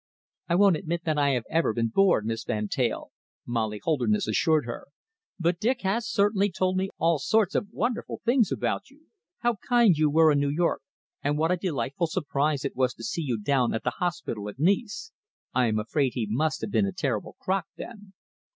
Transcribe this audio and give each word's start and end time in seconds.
"I 0.49 0.55
won't 0.55 0.77
admit 0.77 1.03
that 1.03 1.19
I 1.19 1.29
have 1.33 1.43
ever 1.47 1.75
been 1.75 1.89
bored, 1.89 2.25
Miss 2.25 2.43
Van 2.43 2.67
Teyl," 2.67 3.11
Molly 3.45 3.79
Holderness 3.83 4.27
assured 4.27 4.65
her, 4.65 4.87
"but 5.39 5.59
Dick 5.59 5.81
has 5.81 6.09
certainly 6.09 6.49
told 6.49 6.75
me 6.75 6.89
all 6.97 7.19
sorts 7.19 7.53
of 7.53 7.69
wonderful 7.71 8.19
things 8.25 8.51
about 8.51 8.89
you 8.89 9.09
how 9.41 9.57
kind 9.69 9.95
you 9.95 10.09
were 10.09 10.31
in 10.31 10.39
New 10.39 10.49
York, 10.49 10.81
and 11.23 11.37
what 11.37 11.51
a 11.51 11.55
delightful 11.55 12.07
surprise 12.07 12.65
it 12.65 12.75
was 12.75 12.95
to 12.95 13.03
see 13.03 13.21
you 13.21 13.37
down 13.39 13.75
at 13.75 13.83
the 13.83 13.97
hospital 13.99 14.49
at 14.49 14.57
Nice. 14.57 15.11
I 15.53 15.67
am 15.67 15.77
afraid 15.77 16.13
he 16.15 16.25
must 16.27 16.61
have 16.61 16.71
been 16.71 16.87
a 16.87 16.91
terrible 16.91 17.35
crock 17.39 17.67
then." 17.77 18.13